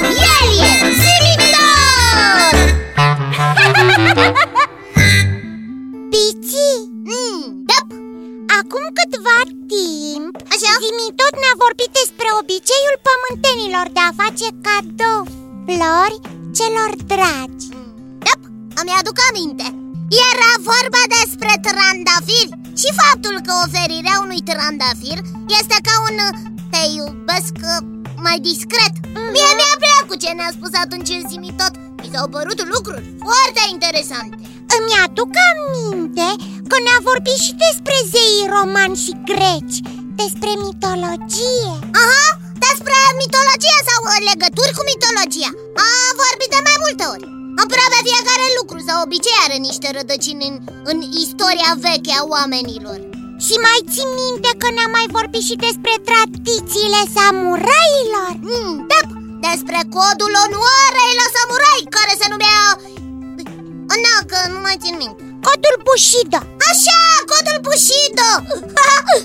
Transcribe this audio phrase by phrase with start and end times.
[0.00, 2.54] El e Zimitor!
[6.12, 6.66] Pici,
[7.10, 7.80] mm, da.
[8.58, 9.38] acum câtva
[9.72, 10.72] timp Așa?
[10.82, 15.20] Zimi tot ne-a vorbit despre obiceiul pământenilor de a face cadou
[15.66, 16.18] flori
[16.58, 17.66] celor dragi
[18.26, 18.34] Da,
[18.80, 19.66] îmi aduc aminte
[20.30, 25.18] Era vorba despre trandafiri Și faptul că oferirea unui trandafir
[25.60, 26.16] Este ca un
[26.72, 27.54] te iubesc
[28.28, 28.94] mai discret.
[29.34, 31.72] Mie mi-a plăcut ce ne-a spus atunci în zimi tot.
[32.00, 34.34] Mi s-au părut lucruri foarte interesante.
[34.76, 36.28] Îmi aduc aminte
[36.70, 39.76] că ne-a vorbit și despre zeii romani și greci
[40.22, 41.72] Despre mitologie.
[42.02, 42.26] Aha,
[42.66, 44.00] despre mitologia sau
[44.30, 45.50] legături cu mitologia.
[45.86, 45.88] A
[46.22, 47.24] vorbit de mai multe ori.
[47.62, 50.56] Aproape fiecare lucru sau obicei are niște rădăcini în,
[50.90, 52.98] în istoria veche a oamenilor
[53.46, 58.32] Și mai țin minte că ne-a mai vorbit și despre tradițiile samurailor.
[58.50, 59.00] Mm, Da,
[59.46, 62.56] despre codul onoarei la samurai Care se numea...
[64.04, 65.20] Na, că nu mai țin minte.
[65.46, 66.40] Codul Bushido.
[66.70, 68.30] Așa, codul Bushido.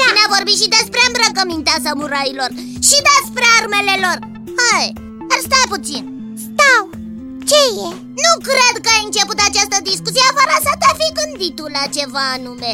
[0.00, 0.08] Da.
[0.16, 2.50] Ne-a vorbit și despre îmbrăcămintea samurailor
[2.88, 4.18] Și despre armele lor.
[4.60, 4.86] Hai,
[5.28, 6.02] dar stai puțin.
[6.46, 6.82] Stau,
[7.50, 7.88] ce e?
[8.24, 10.26] Nu cred că ai început această discuție.
[10.38, 12.72] Fără să te fi gândit tu la ceva anume.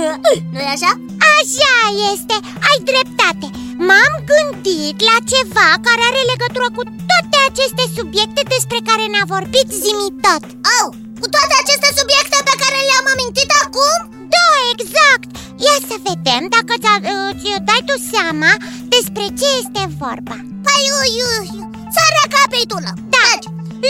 [0.52, 0.92] Nu-i așa?
[1.34, 1.76] Așa
[2.12, 2.36] este,
[2.68, 3.46] ai dreptate.
[3.88, 9.66] M-am gândit la ceva care are legătură cu toate aceste subiecte despre care ne-a vorbit
[9.82, 10.44] Zimi tot.
[10.76, 10.88] Oh,
[11.20, 13.98] cu toate aceste subiecte pe care le-am amintit acum?
[14.34, 15.28] Da, exact.
[15.66, 18.52] Ia să vedem dacă ți dai tu seama
[18.94, 20.36] despre ce este vorba.
[20.66, 21.48] Păi, ui, ui,
[21.94, 22.98] să recapitulăm.
[23.14, 23.28] Da.
[23.32, 23.46] Deci,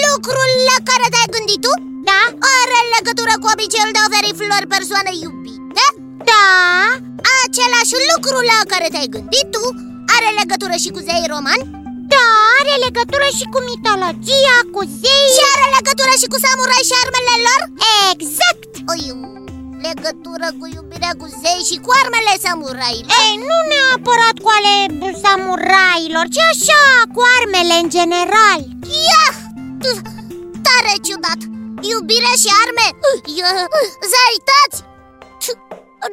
[0.07, 1.73] lucrul la care te-ai gândit tu
[2.09, 2.21] Da?
[2.59, 5.85] are legătură cu obiceiul de a oferi flori persoane iubite
[6.31, 6.47] Da?
[7.45, 9.65] Același lucru la care te-ai gândit tu
[10.17, 11.65] are legătură și cu zei romani
[12.15, 16.95] Da, are legătură și cu mitologia, cu zei Și are legătură și cu samurai și
[17.03, 17.63] armele lor?
[18.13, 19.05] Exact Ui,
[19.87, 24.75] legătură cu iubirea cu zei și cu armele samurailor Ei, nu neapărat cu ale
[25.25, 26.83] samurailor, ci așa,
[27.15, 28.61] cu armele în general
[29.09, 29.27] Ia!
[30.67, 31.41] Tare ciudat!
[31.91, 32.87] Iubire și arme?
[34.15, 34.79] Zaitați!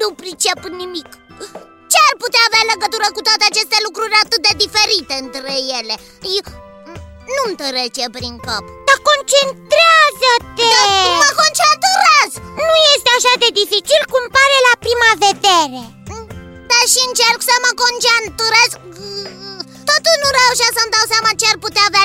[0.01, 1.09] Nu pricep nimic
[1.91, 5.95] Ce ar putea avea legătură cu toate aceste lucruri atât de diferite între ele?
[7.35, 10.67] Nu-mi trece prin cap Dar concentrează-te!
[10.73, 10.85] Da,
[11.22, 12.31] mă concentrez!
[12.67, 15.84] Nu este așa de dificil cum pare la prima vedere
[16.72, 18.72] Dar și încerc să mă concentrez
[19.89, 21.97] Totul nu reușesc să-mi dau seama ce ar putea avea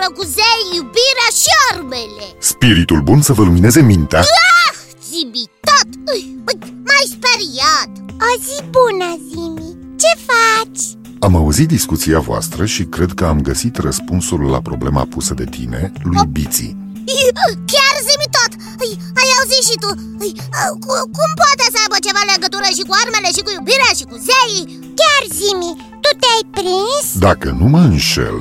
[0.00, 4.74] legătură cu zei, iubirea și armele Spiritul bun să vă lumineze mintea Ah,
[5.10, 5.88] zibitat!
[6.86, 7.90] M-ai speriat!
[8.28, 9.70] O zi bună, Zimi
[10.02, 10.82] Ce faci?
[11.26, 15.92] Am auzit discuția voastră și cred că am găsit răspunsul la problema pusă de tine,
[16.02, 16.78] lui Biții
[17.72, 18.52] Chiar zi tot!
[19.20, 19.90] Ai auzit și tu!
[21.16, 24.64] Cum poate să aibă ceva legătură și cu armele și cu iubirea și cu zeii?
[25.00, 25.72] Chiar, Zimi,
[26.02, 27.06] tu te-ai prins?
[27.28, 28.38] Dacă nu mă înșel,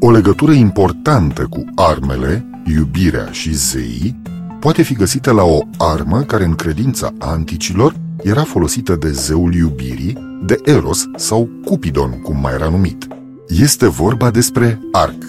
[0.00, 4.22] o legătură importantă cu armele, iubirea și zeii
[4.60, 10.18] poate fi găsită la o armă care în credința anticilor era folosită de zeul iubirii,
[10.46, 13.06] de Eros sau Cupidon, cum mai era numit.
[13.48, 15.20] Este vorba despre arc.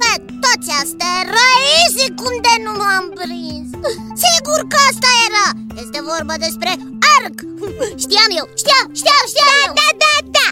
[0.00, 0.12] Pe
[0.44, 3.68] toți asteroii, zic cum de nu m-am prins?
[4.24, 5.46] Sigur că asta era.
[5.82, 6.70] Este vorba despre
[7.18, 7.36] arc.
[8.02, 9.72] Știam eu, știam, știam, știam Da, eu.
[9.80, 10.46] da, da, da.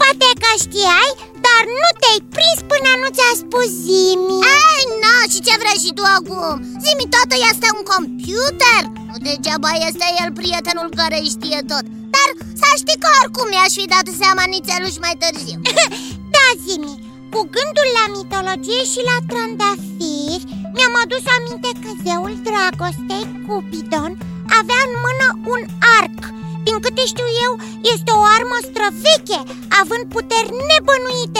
[0.00, 1.10] Poate că știai,
[1.46, 4.38] dar nu te-ai prins până nu ți-a spus Zimi.
[4.70, 6.54] Ei, na, și ce vrei și tu acum?
[6.84, 8.82] Zimi toată este un computer.
[9.08, 11.84] Nu degeaba este el prietenul care știe tot.
[12.14, 12.28] Dar
[12.60, 15.58] să știi că oricum mi-aș fi dat seama nițeluși mai târziu.
[16.34, 16.94] Da, Zimi,
[17.32, 20.44] cu gândul la mitologie și la trandafiri
[20.76, 24.12] Mi-am adus aminte că zeul dragostei, Cupidon,
[24.58, 25.62] avea în mână un
[26.00, 26.20] arc.
[26.66, 27.52] Din câte știu eu,
[27.94, 29.40] este o armă străveche
[29.80, 30.92] Având puteri nebănuite.
[30.92, 31.31] în mâinile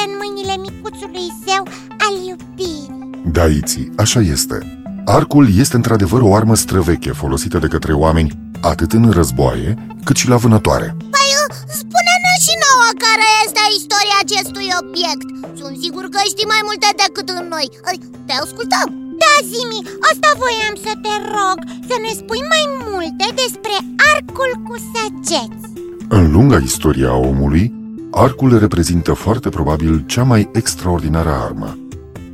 [1.13, 1.65] micuțului zeu
[2.07, 3.11] al iubirii.
[3.25, 4.57] Da, Iții, așa este.
[5.05, 9.71] Arcul este într-adevăr o armă străveche folosită de către oameni atât în războaie
[10.05, 10.97] cât și la vânătoare.
[11.15, 11.31] Păi,
[11.81, 15.29] spune-ne și nouă care este istoria acestui obiect.
[15.61, 17.67] Sunt sigur că știi mai multe decât noi.
[18.27, 18.89] Te ascultăm.
[19.23, 19.81] Da, Zimi,
[20.11, 21.59] asta voiam să te rog
[21.89, 23.75] Să ne spui mai multe despre
[24.13, 25.65] arcul cu săgeți
[26.09, 27.82] În lunga istoria a omului,
[28.15, 31.79] arcul reprezintă foarte probabil cea mai extraordinară armă.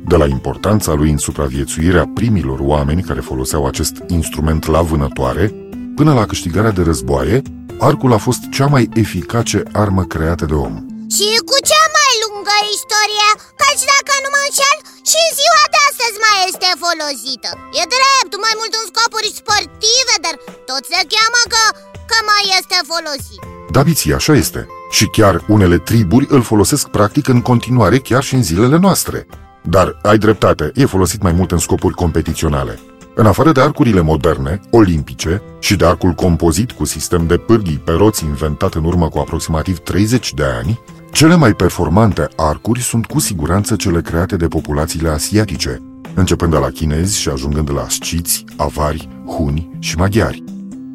[0.07, 5.53] De la importanța lui în supraviețuirea primilor oameni care foloseau acest instrument la vânătoare,
[5.95, 7.41] până la câștigarea de războaie,
[7.79, 10.75] arcul a fost cea mai eficace armă creată de om.
[11.15, 13.29] Și cu cea mai lungă lungă istorie,
[13.61, 14.77] căci dacă nu mă înșel,
[15.09, 17.49] și ziua de astăzi mai este folosită
[17.79, 20.35] E drept, mai mult în scopuri sportive, dar
[20.69, 21.63] tot se cheamă că,
[22.09, 23.41] că mai este folosit
[23.75, 28.33] Da, biții, așa este Și chiar unele triburi îl folosesc practic în continuare chiar și
[28.33, 29.27] în zilele noastre
[29.63, 32.79] Dar ai dreptate, e folosit mai mult în scopuri competiționale
[33.19, 37.91] în afară de arcurile moderne, olimpice și de arcul compozit cu sistem de pârghii pe
[37.91, 40.79] roți inventat în urmă cu aproximativ 30 de ani,
[41.11, 45.81] cele mai performante arcuri sunt cu siguranță cele create de populațiile asiatice,
[46.15, 50.43] începând de la chinezi și ajungând la sciți, avari, huni și maghiari.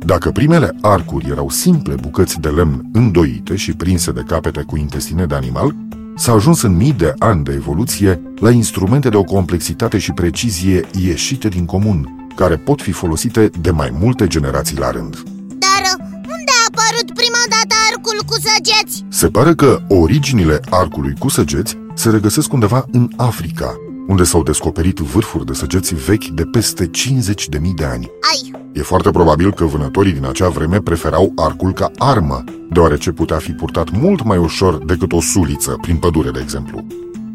[0.06, 5.26] Dacă primele arcuri erau simple bucăți de lemn îndoite și prinse de capete cu intestine
[5.26, 5.74] de animal,
[6.16, 10.84] s-a ajuns în mii de ani de evoluție la instrumente de o complexitate și precizie
[11.04, 15.22] ieșite din comun, care pot fi folosite de mai multe generații la rând.
[15.48, 19.04] Dar unde a apărut prima dată arcul cu săgeți?
[19.08, 23.74] Se pare că originile arcului cu săgeți se regăsesc undeva în Africa,
[24.06, 28.10] unde s-au descoperit vârfuri de săgeți vechi de peste 50.000 de ani.
[28.32, 33.36] Ai, E foarte probabil că vânătorii din acea vreme preferau arcul ca armă, deoarece putea
[33.36, 36.86] fi purtat mult mai ușor decât o suliță, prin pădure, de exemplu.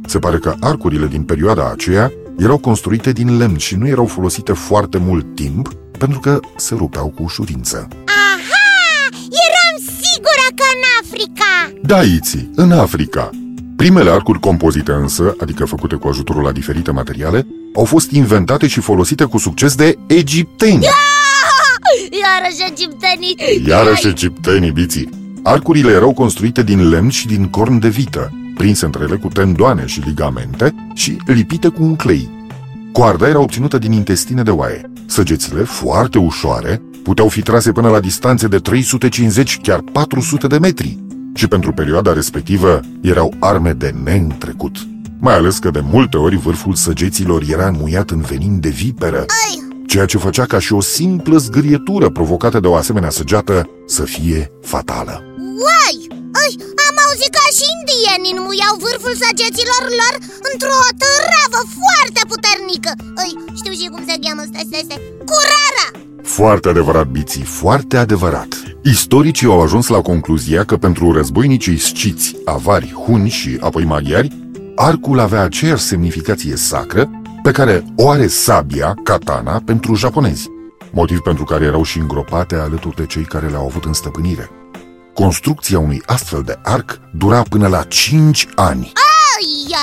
[0.06, 4.54] Se pare că arcurile din perioada aceea erau construite din lemn și nu erau folosite
[4.54, 7.88] foarte mult timp, pentru că se rupeau cu ușurință.
[8.06, 9.10] Aha!
[9.45, 13.30] Eram sigură că în Africa Da, Iții, în Africa.
[13.80, 18.80] Primele arcuri compozite însă, adică făcute cu ajutorul la diferite materiale, au fost inventate și
[18.80, 20.86] folosite cu succes de egipteni.
[22.24, 25.10] iarăși egiptenii Iarăși egiptenii, biții.
[25.44, 29.86] Arcurile erau construite din lemn și din corn de vită, prinse între ele cu tendoane
[29.86, 32.30] și ligamente și lipite cu un clei.
[32.92, 34.92] Coarda era obținută din intestine de oaie.
[35.06, 40.98] Săgețile, foarte ușoare, puteau fi trase până la distanțe de 350, chiar 400 de metri.
[41.34, 44.76] Și pentru perioada respectivă erau arme de neîntrecut.
[45.20, 49.68] Mai ales că de multe ori vârful săgeților era înmuiat în venin de viperă, Ai,
[49.88, 54.52] ceea ce făcea ca și o simplă zgârietură provocată de o asemenea săgeată să fie
[54.74, 55.16] fatală.
[55.66, 55.96] uai,
[56.44, 56.54] ai,
[56.88, 60.14] am auzit că și indienii înmuiau vârful săgeților lor
[60.52, 62.92] într-o târavă foarte puternică
[63.22, 65.88] Ai, știu și cum se cheamă, stai, stai, stai Curara!
[66.38, 68.52] Foarte adevărat, Biții, foarte adevărat.
[68.84, 74.38] Istoricii au ajuns la concluzia că pentru războinicii sciți, avari, huni și apoi maghiari,
[74.76, 77.10] arcul avea aceeași semnificație sacră
[77.44, 80.48] pe care o are sabia, katana, pentru japonezi,
[80.92, 84.50] motiv pentru care erau și îngropate alături de cei care le-au avut în stăpânire.
[85.14, 88.92] Construcția unui astfel de arc dura până la 5 ani.
[88.94, 89.09] Ai,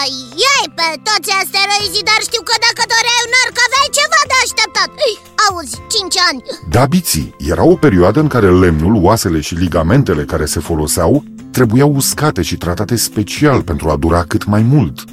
[0.03, 0.15] ai,
[0.57, 4.91] ai, pe toți asteroizii, dar știu că dacă doreai un arc aveai ceva de așteptat
[5.09, 6.41] Ei, Auzi, cinci ani
[6.75, 11.13] Da, biții, era o perioadă în care lemnul, oasele și ligamentele care se foloseau
[11.57, 15.05] trebuiau uscate și tratate special pentru a dura cât mai mult.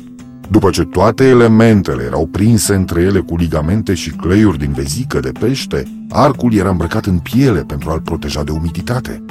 [0.50, 5.32] După ce toate elementele erau prinse între ele cu ligamente și cleiuri din vezică de
[5.40, 9.24] pește, arcul era îmbrăcat în piele pentru a-l proteja de umiditate.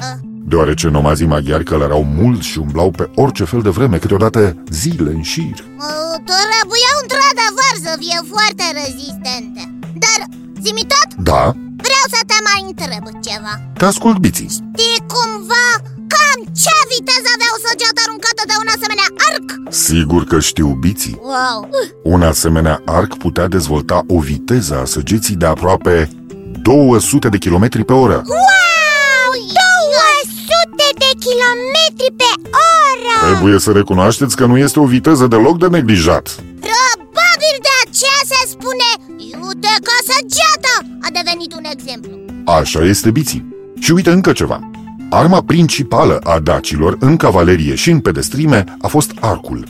[0.51, 5.21] Deoarece nomazii maghiari călărau mult și umblau pe orice fel de vreme, câteodată zile în
[5.21, 5.57] șir.
[5.87, 9.63] Uh, Trebuiau într-adevăr să fie foarte rezistente
[10.03, 10.19] Dar,
[10.63, 11.43] zi tot, Da,
[11.85, 14.49] vreau să te mai întreb ceva te ascult, biții.
[14.59, 15.67] Știi cumva
[16.13, 19.47] cam ce viteză avea o săgeată aruncată de un asemenea arc?
[19.87, 21.19] Sigur că știu, biții.
[21.31, 21.57] Wow!
[22.03, 25.95] Un asemenea arc putea dezvolta o viteză a săgeții de aproape
[26.61, 28.17] 200 de km pe oră.
[28.25, 28.43] Wow!
[31.33, 32.31] 200 de kilometri pe
[32.79, 36.35] oră Trebuie să recunoașteți că nu este o viteză deloc de neglijat.
[36.67, 42.11] Probabil de aceea se spune Iute că săgeată a devenit un exemplu
[42.45, 43.45] Așa este biții.
[43.79, 44.69] Și uite încă ceva.
[45.09, 49.63] Arma principală a dacilor în cavalerie și în pedestrime a fost arcul.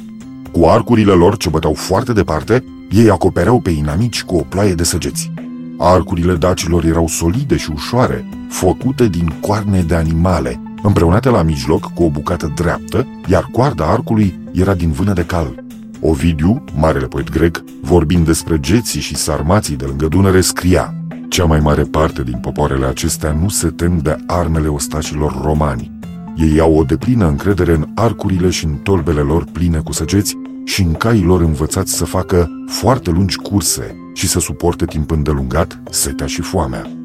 [0.51, 4.83] Cu arcurile lor ce băteau foarte departe, ei acopereau pe inamici cu o ploaie de
[4.83, 5.31] săgeți.
[5.77, 12.03] Arcurile dacilor erau solide și ușoare, făcute din coarne de animale, împreunate la mijloc cu
[12.03, 15.63] o bucată dreaptă, iar coarda arcului era din vână de cal.
[15.99, 20.93] Ovidiu, marele poet grec, vorbind despre geții și sarmații de lângă Dunăre, scria
[21.33, 25.91] Cea mai mare parte din popoarele acestea nu se tem de armele ostacilor romani.
[26.35, 30.81] Ei au o deplină încredere în arcurile și în tolbele lor pline cu săgeți și
[30.81, 36.25] în caii lor învățați să facă foarte lungi curse și să suporte timp îndelungat setea
[36.25, 37.02] și foamea.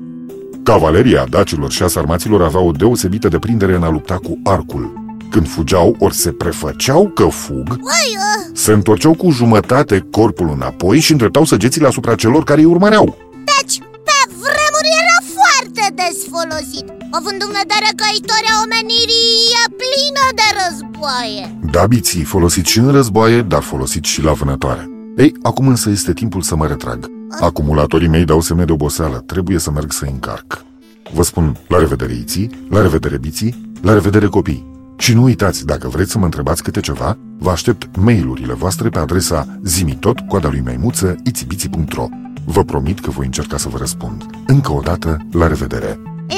[0.69, 4.93] Cavaleria dacilor și a sarmaților avea o deosebită deprindere în a lupta cu arcul.
[5.31, 10.99] Când fugeau, ori se prefăceau că fug, Ui, uh, se întorceau cu jumătate corpul înapoi
[10.99, 13.17] și îndreptau săgețile asupra celor care îi urmăreau.
[13.33, 20.27] Deci, pe vremuri era foarte des folosit având în vedere că istoria omenirii e plină
[20.35, 25.69] de războaie Da, biții, folosit și în războaie, dar folosit și la vânătoare Ei, acum
[25.69, 29.93] însă este timpul să mă retrag Acumulatorii mei dau semne de oboseală, trebuie să merg
[29.93, 30.65] să încarc.
[31.13, 34.67] Vă spun la revedere iții, la revedere biții, la revedere copii.
[34.99, 38.99] Și nu uitați, dacă vreți să mă întrebați câte ceva, vă aștept mail-urile voastre pe
[38.99, 42.07] adresa zimitot, coada lui maimuță, itibiții.ro
[42.45, 44.19] Vă promit că voi încerca să vă răspund.
[44.47, 45.93] Încă o dată, la revedere!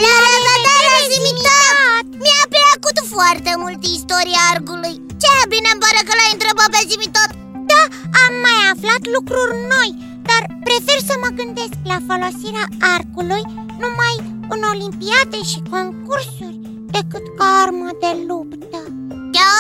[0.07, 2.05] La revedere, Zimitot!
[2.25, 4.95] Mi-a plăcut foarte mult istoria Argului.
[5.23, 7.31] Ce bine îmi pare că l-ai întrebat pe Zimitot
[7.71, 7.83] Da,
[8.25, 9.91] am mai aflat lucruri noi
[10.41, 12.67] Dar prefer să mă gândesc la folosirea
[12.97, 13.45] arcului
[13.83, 14.17] numai
[14.55, 16.61] în olimpiade și concursuri
[16.97, 18.81] decât ca armă de luptă.
[19.37, 19.55] Da,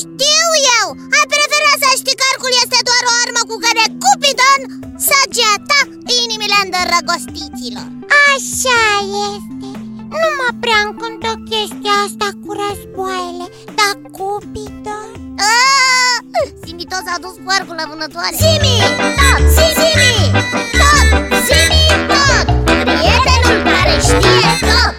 [0.00, 0.48] știu
[0.78, 0.86] eu!
[1.16, 4.62] Ai prefera să știi că arcul este doar o armă cu care Cupidon
[5.08, 5.80] săgeata
[6.20, 7.88] inimile îndrăgostiților.
[8.24, 8.82] Așa
[9.28, 9.70] este.
[10.20, 13.46] Nu mă prea încântă chestia asta cu războaiele
[13.78, 15.08] Dar Cupidon...
[16.64, 18.76] Simi tot a dus porcul la vânătoare Simi!
[19.18, 19.42] Tot!
[19.56, 20.14] Simi!
[20.80, 21.08] Tot!
[21.46, 21.84] Simi!
[22.10, 22.46] Tot!
[22.88, 24.94] Prietenul care știe tot!